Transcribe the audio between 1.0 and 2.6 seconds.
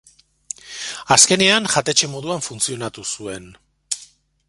Azkenean, jatetxe moduan